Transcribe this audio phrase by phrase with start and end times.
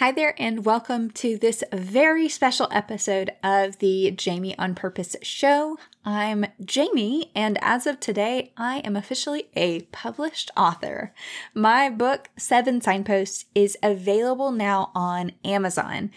[0.00, 5.76] Hi there, and welcome to this very special episode of the Jamie on Purpose show.
[6.06, 11.12] I'm Jamie, and as of today, I am officially a published author.
[11.52, 16.12] My book, Seven Signposts, is available now on Amazon.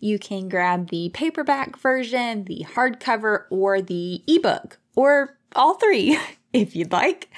[0.00, 6.18] You can grab the paperback version, the hardcover, or the ebook, or all three.
[6.52, 7.28] if you'd like.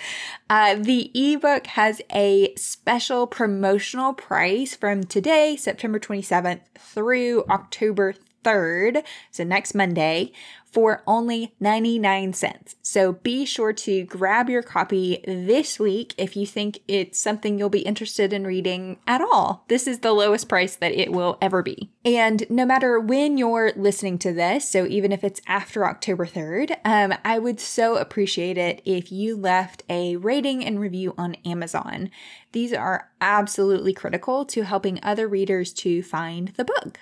[0.48, 9.04] Uh, the ebook has a special promotional price from today, September 27th, through October 3rd,
[9.30, 10.32] so next Monday,
[10.72, 12.76] for only 99 cents.
[12.82, 17.68] So be sure to grab your copy this week if you think it's something you'll
[17.68, 19.64] be interested in reading at all.
[19.68, 21.90] This is the lowest price that it will ever be.
[22.04, 26.76] And no matter when you're listening to this, so even if it's after October 3rd,
[26.84, 32.10] um, I would so appreciate it if you left a rating and review on Amazon.
[32.52, 37.00] These are absolutely critical to helping other readers to find the book.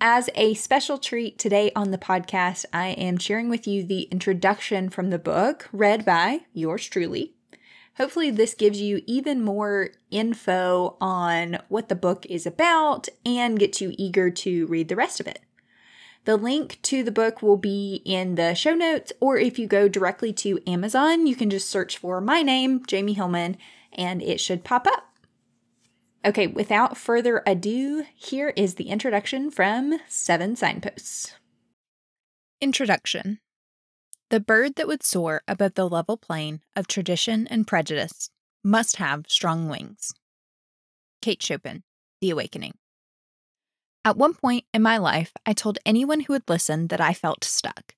[0.00, 4.90] As a special treat today on the podcast, I am sharing with you the introduction
[4.90, 7.32] from the book read by yours truly.
[7.96, 13.80] Hopefully, this gives you even more info on what the book is about and gets
[13.80, 15.40] you eager to read the rest of it.
[16.26, 19.88] The link to the book will be in the show notes, or if you go
[19.88, 23.56] directly to Amazon, you can just search for my name, Jamie Hillman,
[23.94, 25.15] and it should pop up.
[26.26, 31.36] Okay, without further ado, here is the introduction from Seven Signposts.
[32.60, 33.38] Introduction
[34.30, 38.30] The bird that would soar above the level plain of tradition and prejudice
[38.64, 40.14] must have strong wings.
[41.22, 41.84] Kate Chopin,
[42.20, 42.74] The Awakening.
[44.04, 47.44] At one point in my life, I told anyone who would listen that I felt
[47.44, 47.94] stuck.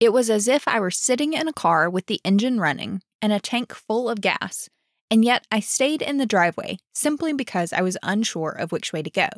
[0.00, 3.32] It was as if I were sitting in a car with the engine running and
[3.32, 4.68] a tank full of gas
[5.10, 9.02] and yet I stayed in the driveway simply because I was unsure of which way
[9.02, 9.28] to go.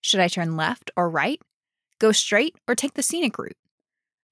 [0.00, 1.40] Should I turn left or right?
[1.98, 3.56] Go straight or take the scenic route?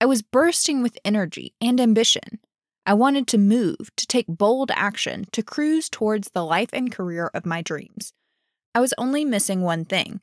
[0.01, 2.41] I was bursting with energy and ambition.
[2.87, 7.31] I wanted to move, to take bold action, to cruise towards the life and career
[7.35, 8.15] of my dreams.
[8.75, 10.21] I was only missing one thing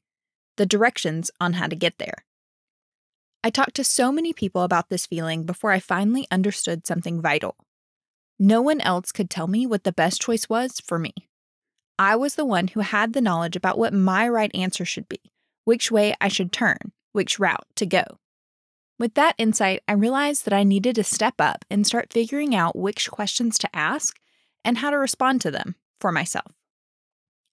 [0.58, 2.24] the directions on how to get there.
[3.44, 7.56] I talked to so many people about this feeling before I finally understood something vital.
[8.38, 11.14] No one else could tell me what the best choice was for me.
[11.98, 15.22] I was the one who had the knowledge about what my right answer should be,
[15.64, 18.04] which way I should turn, which route to go.
[19.00, 22.78] With that insight, I realized that I needed to step up and start figuring out
[22.78, 24.18] which questions to ask
[24.64, 26.52] and how to respond to them for myself.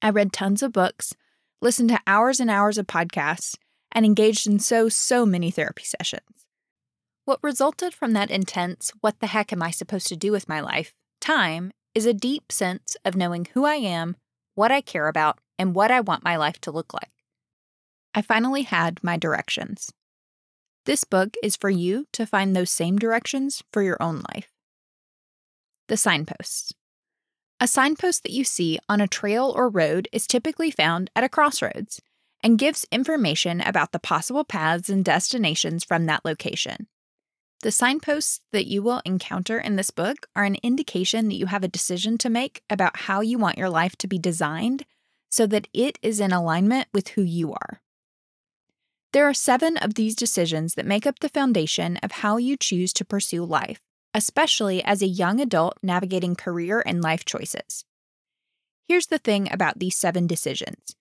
[0.00, 1.14] I read tons of books,
[1.60, 3.56] listened to hours and hours of podcasts,
[3.92, 6.41] and engaged in so, so many therapy sessions.
[7.24, 10.60] What resulted from that intense, what the heck am I supposed to do with my
[10.60, 14.16] life, time is a deep sense of knowing who I am,
[14.56, 17.12] what I care about, and what I want my life to look like.
[18.12, 19.92] I finally had my directions.
[20.84, 24.50] This book is for you to find those same directions for your own life.
[25.86, 26.72] The signposts.
[27.60, 31.28] A signpost that you see on a trail or road is typically found at a
[31.28, 32.02] crossroads
[32.42, 36.88] and gives information about the possible paths and destinations from that location.
[37.62, 41.62] The signposts that you will encounter in this book are an indication that you have
[41.62, 44.84] a decision to make about how you want your life to be designed
[45.30, 47.80] so that it is in alignment with who you are.
[49.12, 52.92] There are seven of these decisions that make up the foundation of how you choose
[52.94, 53.80] to pursue life,
[54.12, 57.84] especially as a young adult navigating career and life choices.
[58.88, 60.96] Here's the thing about these seven decisions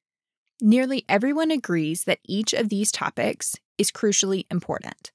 [0.61, 5.11] nearly everyone agrees that each of these topics is crucially important.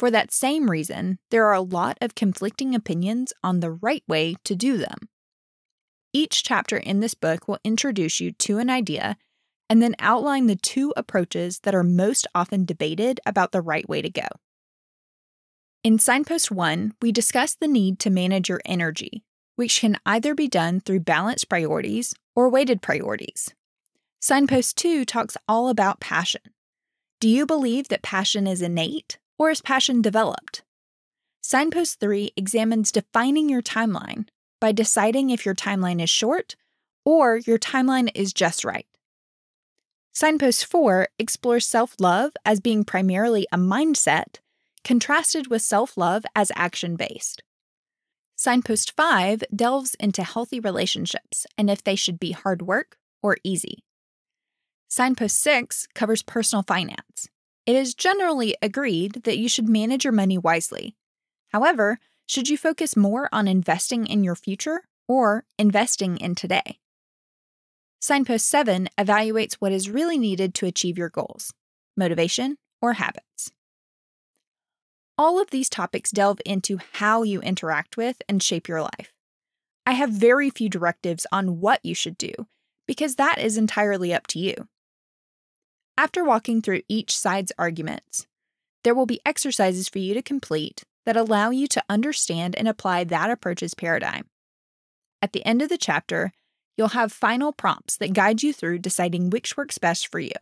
[0.00, 4.36] For that same reason, there are a lot of conflicting opinions on the right way
[4.44, 5.10] to do them.
[6.14, 9.18] Each chapter in this book will introduce you to an idea
[9.68, 14.00] and then outline the two approaches that are most often debated about the right way
[14.00, 14.26] to go.
[15.84, 19.22] In Signpost 1, we discuss the need to manage your energy,
[19.56, 23.52] which can either be done through balanced priorities or weighted priorities.
[24.18, 26.40] Signpost 2 talks all about passion.
[27.20, 30.62] Do you believe that passion is innate or is passion developed?
[31.40, 34.28] Signpost 3 examines defining your timeline
[34.60, 36.56] by deciding if your timeline is short
[37.06, 38.86] or your timeline is just right.
[40.12, 44.40] Signpost 4 explores self love as being primarily a mindset,
[44.84, 47.42] contrasted with self love as action based.
[48.36, 53.84] Signpost 5 delves into healthy relationships and if they should be hard work or easy.
[54.88, 57.30] Signpost 6 covers personal finance
[57.66, 60.96] it is generally agreed that you should manage your money wisely.
[61.48, 66.78] However, should you focus more on investing in your future or investing in today?
[68.00, 71.52] Signpost 7 evaluates what is really needed to achieve your goals
[71.96, 73.52] motivation or habits.
[75.18, 79.12] All of these topics delve into how you interact with and shape your life.
[79.84, 82.32] I have very few directives on what you should do,
[82.86, 84.68] because that is entirely up to you.
[86.00, 88.26] After walking through each side's arguments,
[88.84, 93.04] there will be exercises for you to complete that allow you to understand and apply
[93.04, 94.24] that approach's paradigm.
[95.20, 96.32] At the end of the chapter,
[96.74, 100.32] you'll have final prompts that guide you through deciding which works best for you.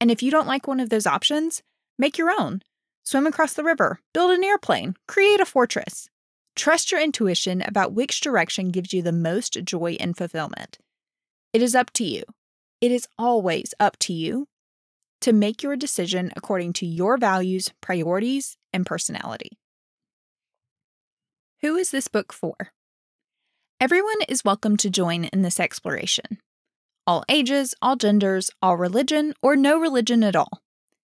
[0.00, 1.64] And if you don't like one of those options,
[1.98, 2.62] make your own
[3.02, 6.08] swim across the river, build an airplane, create a fortress.
[6.54, 10.78] Trust your intuition about which direction gives you the most joy and fulfillment.
[11.52, 12.22] It is up to you.
[12.80, 14.46] It is always up to you
[15.20, 19.58] to make your decision according to your values, priorities, and personality.
[21.60, 22.54] Who is this book for?
[23.80, 26.38] Everyone is welcome to join in this exploration.
[27.06, 30.62] All ages, all genders, all religion, or no religion at all.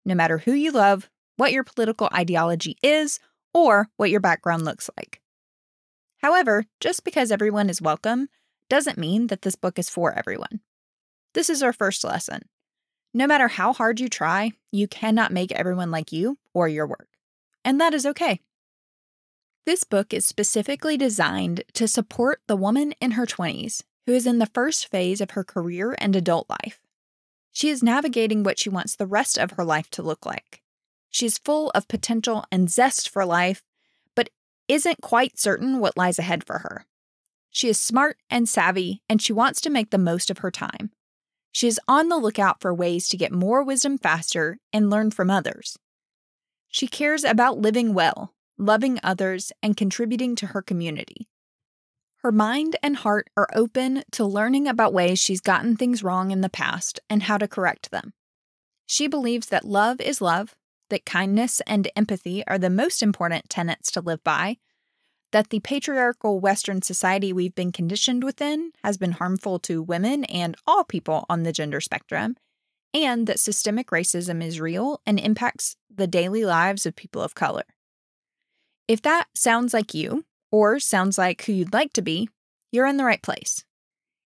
[0.05, 3.21] No matter who you love, what your political ideology is,
[3.55, 5.21] or what your background looks like.
[6.19, 8.29] However, just because everyone is welcome
[8.69, 10.61] doesn't mean that this book is for everyone.
[11.35, 12.43] This is our first lesson.
[13.15, 17.09] No matter how hard you try, you cannot make everyone like you or your work.
[17.65, 18.41] And that is okay.
[19.67, 24.39] This book is specifically designed to support the woman in her 20s who is in
[24.39, 26.81] the first phase of her career and adult life.
[27.53, 30.63] She is navigating what she wants the rest of her life to look like.
[31.11, 33.63] She's full of potential and zest for life,
[34.17, 34.31] but
[34.69, 36.87] isn't quite certain what lies ahead for her.
[37.51, 40.91] She is smart and savvy, and she wants to make the most of her time.
[41.53, 45.31] She is on the lookout for ways to get more wisdom faster and learn from
[45.31, 45.79] others.
[46.69, 51.29] She cares about living well, loving others, and contributing to her community.
[52.23, 56.41] Her mind and heart are open to learning about ways she's gotten things wrong in
[56.41, 58.15] the past and how to correct them.
[58.87, 60.55] She believes that love is love,
[60.89, 64.59] that kindness and empathy are the most important tenets to live by,
[65.33, 70.57] that the patriarchal Western society we've been conditioned within has been harmful to women and
[70.67, 72.37] all people on the gender spectrum,
[72.95, 77.65] and that systemic racism is real and impacts the daily lives of people of color.
[78.87, 82.29] If that sounds like you, or sounds like who you'd like to be,
[82.71, 83.65] you're in the right place.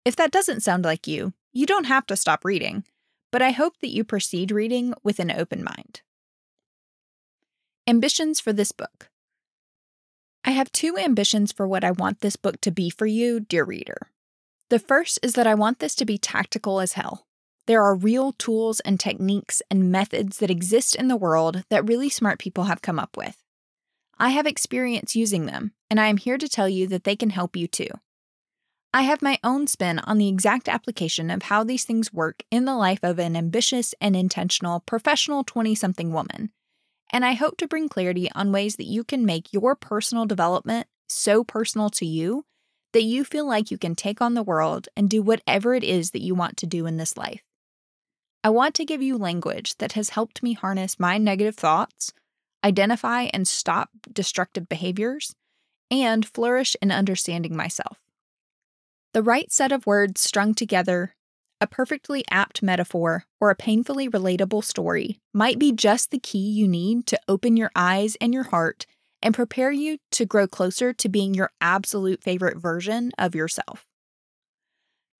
[0.05, 2.83] If that doesn't sound like you, you don't have to stop reading,
[3.31, 6.01] but I hope that you proceed reading with an open mind.
[7.87, 9.09] Ambitions for this book.
[10.43, 13.63] I have two ambitions for what I want this book to be for you, dear
[13.63, 14.09] reader.
[14.69, 17.27] The first is that I want this to be tactical as hell.
[17.67, 22.09] There are real tools and techniques and methods that exist in the world that really
[22.09, 23.37] smart people have come up with.
[24.17, 27.29] I have experience using them, and I am here to tell you that they can
[27.29, 27.89] help you too.
[28.93, 32.65] I have my own spin on the exact application of how these things work in
[32.65, 36.51] the life of an ambitious and intentional professional 20 something woman,
[37.11, 40.87] and I hope to bring clarity on ways that you can make your personal development
[41.09, 42.45] so personal to you
[42.93, 46.11] that you feel like you can take on the world and do whatever it is
[46.11, 47.41] that you want to do in this life.
[48.43, 52.11] I want to give you language that has helped me harness my negative thoughts,
[52.63, 55.35] identify and stop destructive behaviors,
[55.89, 57.99] and flourish in understanding myself.
[59.13, 61.15] The right set of words strung together
[61.61, 66.67] a perfectly apt metaphor, or a painfully relatable story might be just the key you
[66.67, 68.87] need to open your eyes and your heart
[69.21, 73.85] and prepare you to grow closer to being your absolute favorite version of yourself.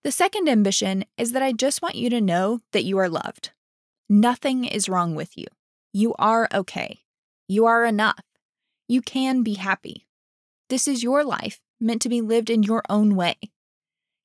[0.02, 3.52] The second ambition is that I just want you to know that you are loved.
[4.08, 5.46] Nothing is wrong with you.
[5.92, 7.02] You are okay.
[7.46, 8.24] You are enough.
[8.88, 10.08] You can be happy.
[10.68, 13.36] This is your life, meant to be lived in your own way.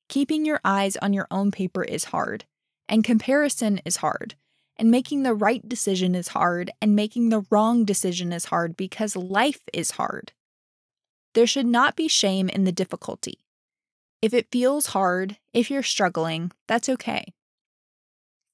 [0.08, 2.46] Keeping your eyes on your own paper is hard,
[2.88, 4.36] and comparison is hard,
[4.76, 9.16] and making the right decision is hard, and making the wrong decision is hard because
[9.16, 10.32] life is hard.
[11.34, 13.38] There should not be shame in the difficulty.
[14.22, 17.34] If it feels hard, if you're struggling, that's okay.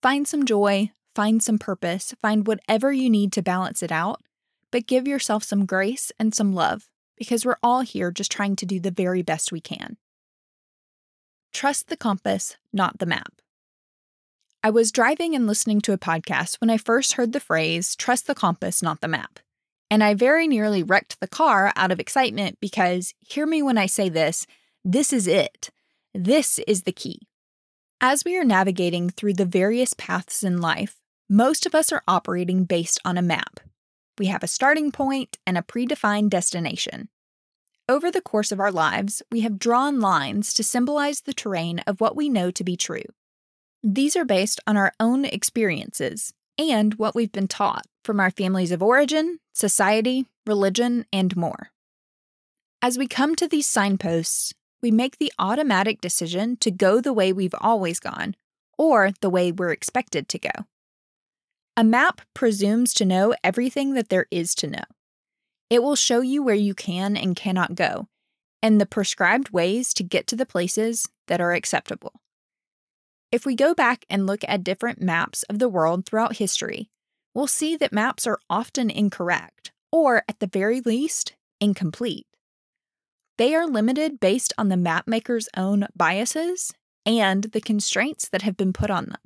[0.02, 4.20] Find some joy, find some purpose, find whatever you need to balance it out,
[4.72, 8.66] but give yourself some grace and some love because we're all here just trying to
[8.66, 9.96] do the very best we can.
[11.54, 13.40] Trust the compass, not the map.
[14.64, 18.26] I was driving and listening to a podcast when I first heard the phrase, trust
[18.26, 19.38] the compass, not the map.
[19.88, 23.86] And I very nearly wrecked the car out of excitement because, hear me when I
[23.86, 24.48] say this,
[24.84, 25.70] this is it.
[26.12, 27.20] This is the key.
[28.00, 30.96] As we are navigating through the various paths in life,
[31.30, 33.60] most of us are operating based on a map.
[34.18, 37.10] We have a starting point and a predefined destination.
[37.86, 42.00] Over the course of our lives, we have drawn lines to symbolize the terrain of
[42.00, 43.04] what we know to be true.
[43.82, 48.72] These are based on our own experiences and what we've been taught from our families
[48.72, 51.72] of origin, society, religion, and more.
[52.80, 57.34] As we come to these signposts, we make the automatic decision to go the way
[57.34, 58.34] we've always gone
[58.78, 60.50] or the way we're expected to go.
[61.76, 64.84] A map presumes to know everything that there is to know.
[65.70, 68.08] It will show you where you can and cannot go,
[68.62, 72.12] and the prescribed ways to get to the places that are acceptable.
[73.32, 76.90] If we go back and look at different maps of the world throughout history,
[77.34, 82.26] we'll see that maps are often incorrect, or at the very least, incomplete.
[83.36, 86.72] They are limited based on the mapmaker's own biases
[87.04, 89.20] and the constraints that have been put on them.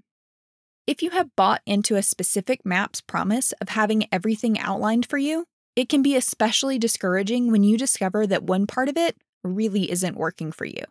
[0.87, 5.45] If you have bought into a specific map's promise of having everything outlined for you,
[5.79, 10.17] it can be especially discouraging when you discover that one part of it really isn't
[10.17, 10.83] working for you.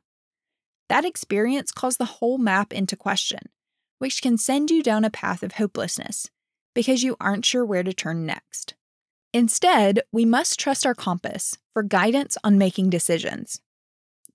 [0.87, 3.49] That experience calls the whole map into question,
[3.99, 6.29] which can send you down a path of hopelessness
[6.73, 8.75] because you aren't sure where to turn next.
[9.33, 13.59] Instead, we must trust our compass for guidance on making decisions.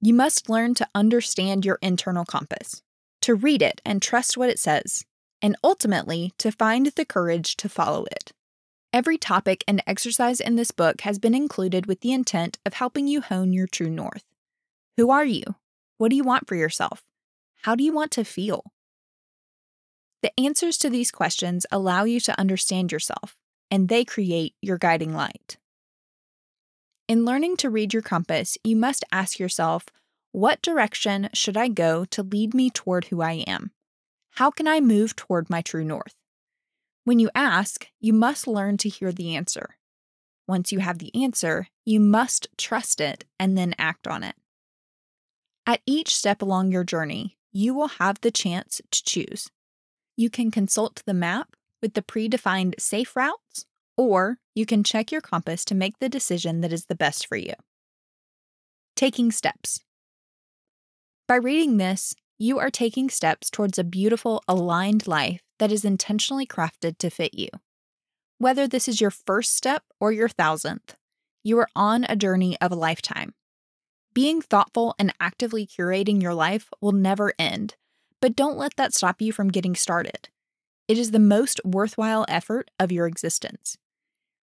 [0.03, 2.83] You must learn to understand your internal compass,
[3.23, 5.07] to read it and trust what it says,
[5.41, 8.35] and ultimately to find the courage to follow it.
[8.95, 13.09] Every topic and exercise in this book has been included with the intent of helping
[13.09, 14.25] you hone your true north.
[14.99, 15.45] Who are you?
[15.97, 17.03] What do you want for yourself?
[17.63, 18.65] How do you want to feel?
[20.21, 23.35] The answers to these questions allow you to understand yourself,
[23.71, 25.57] and they create your guiding light.
[27.09, 29.87] In learning to read your compass, you must ask yourself
[30.33, 33.71] what direction should I go to lead me toward who I am?
[34.33, 36.15] How can I move toward my true north?
[37.05, 39.77] When you ask, you must learn to hear the answer.
[40.47, 44.37] Once you have the answer, you must trust it and then act on it.
[45.67, 49.51] At each step along your journey, you will have the chance to choose.
[50.17, 53.67] You can consult the map with the predefined safe routes,
[53.97, 57.37] or you can check your compass to make the decision that is the best for
[57.37, 57.55] you.
[58.95, 59.81] Taking steps.
[61.27, 66.45] By reading this, you are taking steps towards a beautiful, aligned life that is intentionally
[66.45, 67.47] crafted to fit you.
[68.39, 70.97] Whether this is your first step or your thousandth,
[71.45, 73.33] you are on a journey of a lifetime.
[74.13, 77.77] Being thoughtful and actively curating your life will never end,
[78.21, 80.31] but don't let that stop you from getting started.
[80.89, 83.79] It is the most worthwhile effort of your existence.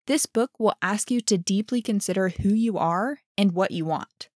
[0.07, 4.29] This book will ask you to deeply consider who you are and what you want.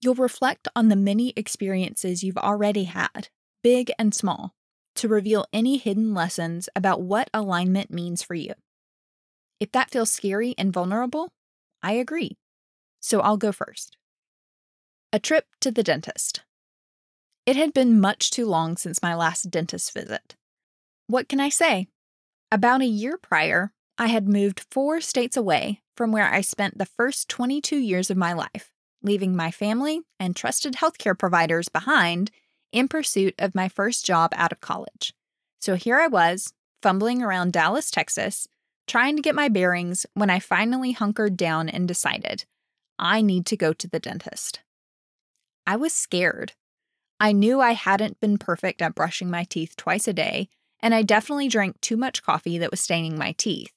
[0.00, 3.28] You'll reflect on the many experiences you've already had,
[3.62, 4.55] big and small,
[4.96, 8.54] to reveal any hidden lessons about what alignment means for you.
[9.60, 11.32] If that feels scary and vulnerable,
[11.82, 12.36] I agree.
[13.00, 13.96] So I'll go first.
[15.12, 16.42] A trip to the dentist.
[17.46, 20.34] It had been much too long since my last dentist visit.
[21.06, 21.86] What can I say?
[22.50, 26.86] About a year prior, I had moved four states away from where I spent the
[26.86, 28.72] first 22 years of my life,
[29.02, 32.30] leaving my family and trusted healthcare providers behind
[32.72, 35.14] in pursuit of my first job out of college.
[35.60, 38.46] So here I was, fumbling around Dallas, Texas,
[38.86, 42.44] trying to get my bearings when I finally hunkered down and decided
[42.98, 44.60] I need to go to the dentist.
[45.66, 46.52] I was scared.
[47.18, 50.48] I knew I hadn't been perfect at brushing my teeth twice a day,
[50.80, 53.72] and I definitely drank too much coffee that was staining my teeth.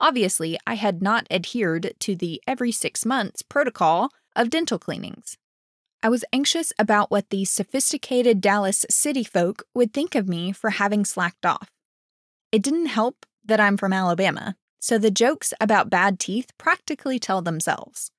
[0.00, 5.38] Obviously, I had not adhered to the every six months protocol of dental cleanings.
[6.04, 10.68] I was anxious about what the sophisticated Dallas city folk would think of me for
[10.68, 11.70] having slacked off.
[12.52, 17.40] It didn't help that I'm from Alabama, so the jokes about bad teeth practically tell
[17.40, 18.10] themselves.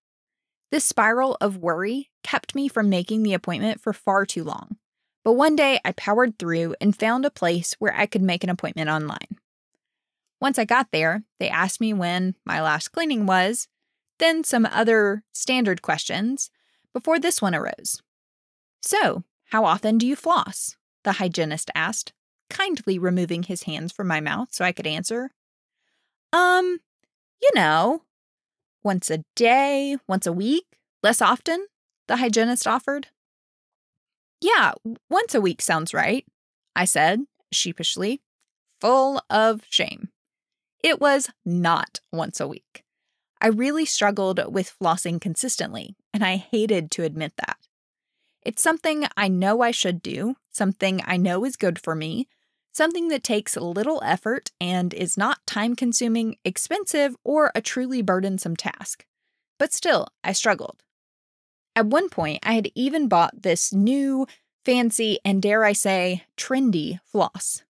[0.72, 4.78] This spiral of worry kept me from making the appointment for far too long.
[5.24, 8.50] But one day I powered through and found a place where I could make an
[8.50, 9.38] appointment online.
[10.42, 13.68] Once I got there, they asked me when my last cleaning was,
[14.18, 16.50] then some other standard questions,
[16.96, 18.02] before this one arose.
[18.82, 20.78] So, how often do you floss?
[21.04, 22.14] The hygienist asked,
[22.50, 25.32] kindly removing his hands from my mouth so I could answer.
[26.32, 26.80] Um,
[27.42, 28.04] you know,
[28.82, 30.66] once a day, once a week,
[31.04, 31.68] less often,
[32.08, 33.08] the hygienist offered.
[34.40, 34.72] Yeah,
[35.10, 36.26] once a week sounds right,
[36.78, 38.22] I said, sheepishly,
[38.80, 40.10] full of shame.
[40.82, 42.85] It was not once a week.
[43.42, 47.58] I really struggled with flossing consistently, and I hated to admit that.
[48.42, 52.28] It's something I know I should do, something I know is good for me,
[52.72, 58.56] something that takes little effort and is not time consuming, expensive, or a truly burdensome
[58.56, 59.06] task.
[59.58, 60.84] But still, I struggled.
[61.76, 64.28] At one point, I had even bought this new,
[64.64, 67.64] fancy, and dare I say, trendy floss.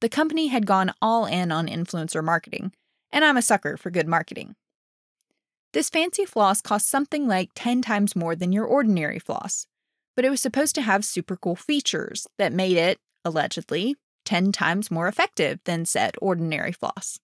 [0.00, 2.72] The company had gone all in on influencer marketing,
[3.10, 4.54] and I'm a sucker for good marketing.
[5.72, 9.66] This fancy floss cost something like 10 times more than your ordinary floss,
[10.16, 14.90] but it was supposed to have super cool features that made it, allegedly, 10 times
[14.90, 17.18] more effective than said ordinary floss.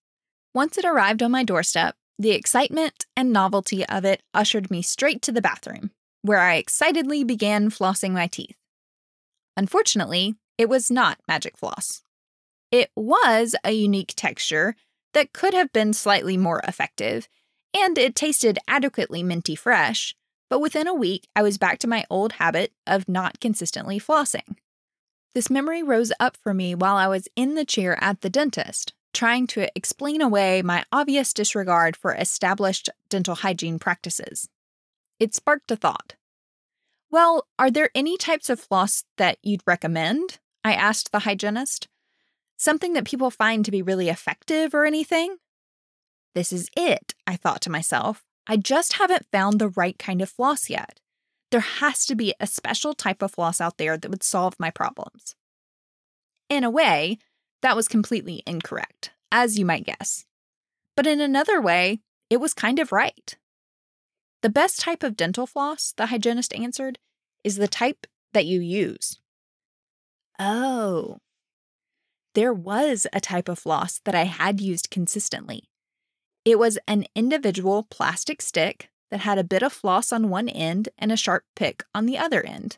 [0.53, 5.21] Once it arrived on my doorstep, the excitement and novelty of it ushered me straight
[5.23, 8.55] to the bathroom, where I excitedly began flossing my teeth.
[9.57, 12.03] Unfortunately, it was not magic floss.
[12.71, 14.75] It was a unique texture
[15.13, 17.27] that could have been slightly more effective,
[17.75, 20.15] and it tasted adequately minty fresh,
[20.49, 24.55] but within a week I was back to my old habit of not consistently flossing.
[25.33, 28.93] This memory rose up for me while I was in the chair at the dentist,
[29.13, 34.47] trying to explain away my obvious disregard for established dental hygiene practices.
[35.19, 36.15] It sparked a thought.
[37.11, 40.39] Well, are there any types of floss that you'd recommend?
[40.63, 41.89] I asked the hygienist.
[42.57, 45.37] Something that people find to be really effective or anything?
[46.35, 48.23] This is it, I thought to myself.
[48.45, 50.99] I just haven't found the right kind of floss yet.
[51.49, 54.69] There has to be a special type of floss out there that would solve my
[54.69, 55.35] problems.
[56.49, 57.17] In a way,
[57.61, 60.25] that was completely incorrect, as you might guess.
[60.95, 63.37] But in another way, it was kind of right.
[64.41, 66.99] The best type of dental floss, the hygienist answered,
[67.43, 69.19] is the type that you use.
[70.37, 71.19] Oh.
[72.33, 75.69] There was a type of floss that I had used consistently.
[76.45, 80.89] It was an individual plastic stick that had a bit of floss on one end
[80.95, 82.77] and a sharp pick on the other end.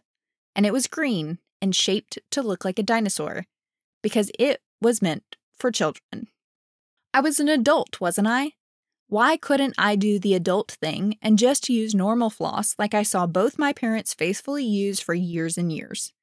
[0.55, 3.45] And it was green and shaped to look like a dinosaur
[4.01, 6.29] because it was meant for children.
[7.13, 8.53] I was an adult, wasn't I?
[9.09, 13.27] Why couldn't I do the adult thing and just use normal floss like I saw
[13.27, 16.13] both my parents faithfully use for years and years?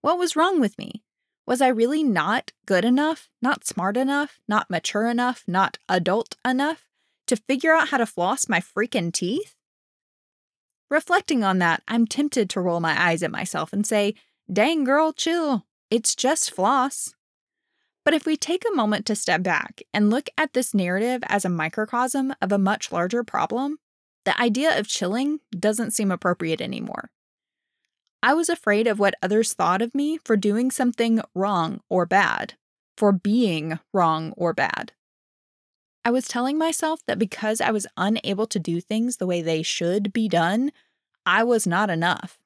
[0.00, 1.04] What was wrong with me?
[1.46, 6.87] Was I really not good enough, not smart enough, not mature enough, not adult enough
[7.28, 9.54] to figure out how to floss my freaking teeth?
[10.90, 14.14] Reflecting on that, I'm tempted to roll my eyes at myself and say,
[14.50, 15.66] dang girl, chill.
[15.90, 17.14] It's just floss.
[18.04, 21.44] But if we take a moment to step back and look at this narrative as
[21.44, 23.78] a microcosm of a much larger problem,
[24.24, 27.10] the idea of chilling doesn't seem appropriate anymore.
[28.22, 32.54] I was afraid of what others thought of me for doing something wrong or bad,
[32.96, 34.92] for being wrong or bad.
[36.08, 39.62] I was telling myself that because I was unable to do things the way they
[39.62, 40.72] should be done,
[41.26, 42.38] I was not enough.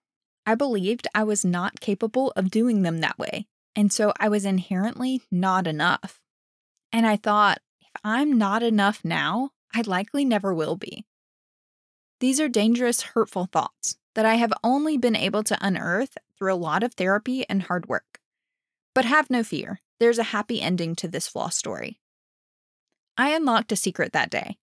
[0.44, 3.46] I believed I was not capable of doing them that way,
[3.76, 6.20] and so I was inherently not enough.
[6.90, 11.06] And I thought, if I'm not enough now, I likely never will be.
[12.18, 16.56] These are dangerous, hurtful thoughts that I have only been able to unearth through a
[16.56, 18.18] lot of therapy and hard work.
[18.92, 22.00] But have no fear, there's a happy ending to this flaw story.
[23.16, 24.56] I unlocked a secret that day.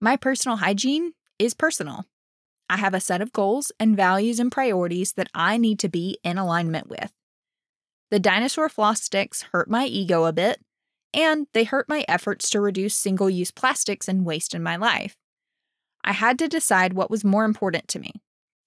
[0.00, 2.06] My personal hygiene is personal.
[2.68, 6.18] I have a set of goals and values and priorities that I need to be
[6.24, 7.12] in alignment with.
[8.10, 10.60] The dinosaur floss sticks hurt my ego a bit,
[11.12, 15.16] and they hurt my efforts to reduce single use plastics and waste in my life.
[16.02, 18.12] I had to decide what was more important to me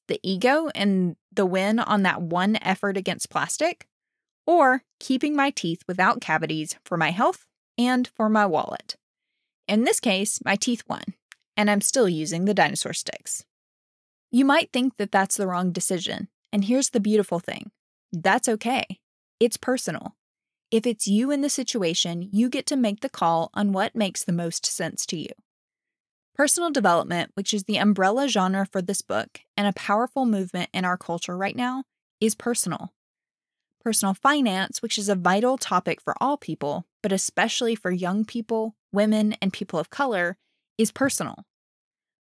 [0.08, 3.88] the ego and the win on that one effort against plastic,
[4.46, 7.46] or keeping my teeth without cavities for my health
[7.78, 8.96] and for my wallet.
[9.68, 11.04] In this case, my teeth won,
[11.58, 13.44] and I'm still using the dinosaur sticks.
[14.32, 17.72] You might think that that's the wrong decision, and here's the beautiful thing
[18.14, 18.86] that's okay.
[19.40, 20.16] It's personal.
[20.72, 24.24] If it's you in the situation, you get to make the call on what makes
[24.24, 25.30] the most sense to you.
[26.36, 30.86] Personal development, which is the umbrella genre for this book and a powerful movement in
[30.86, 31.84] our culture right now,
[32.22, 32.94] is personal.
[33.84, 38.76] Personal finance, which is a vital topic for all people, but especially for young people,
[38.98, 40.38] women, and people of color,
[40.80, 41.46] is personal.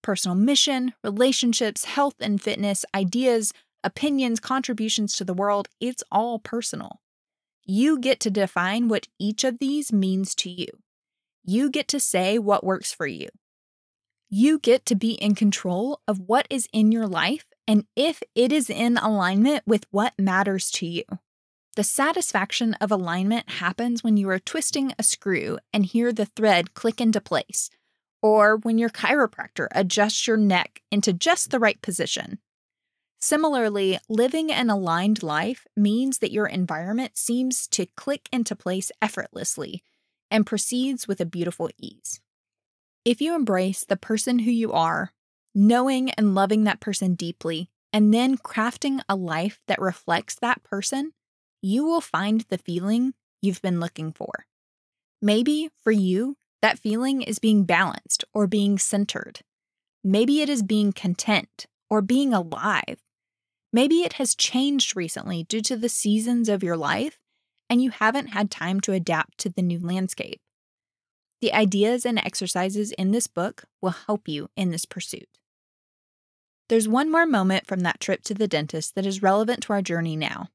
[0.01, 6.99] Personal mission, relationships, health and fitness, ideas, opinions, contributions to the world, it's all personal.
[7.63, 10.67] You get to define what each of these means to you.
[11.45, 13.29] You get to say what works for you.
[14.27, 18.51] You get to be in control of what is in your life and if it
[18.51, 21.03] is in alignment with what matters to you.
[21.75, 26.75] The satisfaction of alignment happens when you are twisting a screw and hear the thread
[26.75, 27.71] click into place,
[28.21, 32.37] or when your chiropractor adjusts your neck into just the right position.
[33.19, 39.81] Similarly, living an aligned life means that your environment seems to click into place effortlessly
[40.29, 42.19] and proceeds with a beautiful ease.
[43.03, 45.11] If you embrace the person who you are,
[45.55, 51.13] knowing and loving that person deeply, and then crafting a life that reflects that person,
[51.63, 54.45] you will find the feeling you've been looking for.
[55.21, 59.39] Maybe for you, that feeling is being balanced or being centered.
[60.03, 62.99] Maybe it is being content or being alive.
[63.71, 67.17] Maybe it has changed recently due to the seasons of your life
[67.69, 70.41] and you haven't had time to adapt to the new landscape.
[71.41, 75.29] The ideas and exercises in this book will help you in this pursuit.
[76.67, 79.81] There's one more moment from that trip to the dentist that is relevant to our
[79.81, 80.49] journey now.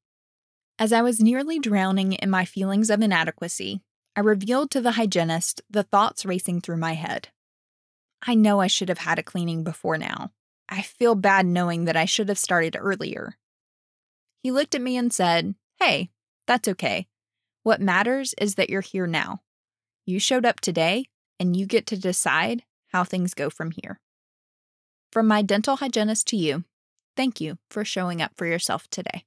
[0.80, 3.80] As I was nearly drowning in my feelings of inadequacy,
[4.14, 7.28] I revealed to the hygienist the thoughts racing through my head.
[8.22, 10.30] I know I should have had a cleaning before now.
[10.68, 13.36] I feel bad knowing that I should have started earlier.
[14.42, 16.10] He looked at me and said, Hey,
[16.46, 17.08] that's okay.
[17.64, 19.40] What matters is that you're here now.
[20.06, 21.06] You showed up today,
[21.40, 24.00] and you get to decide how things go from here.
[25.12, 26.64] From my dental hygienist to you,
[27.16, 29.24] thank you for showing up for yourself today.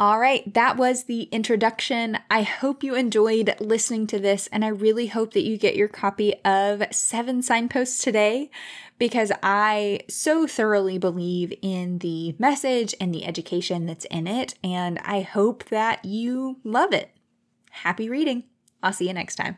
[0.00, 2.18] All right, that was the introduction.
[2.30, 5.88] I hope you enjoyed listening to this, and I really hope that you get your
[5.88, 8.48] copy of Seven Signposts today
[8.96, 15.00] because I so thoroughly believe in the message and the education that's in it, and
[15.00, 17.10] I hope that you love it.
[17.70, 18.44] Happy reading.
[18.80, 19.56] I'll see you next time.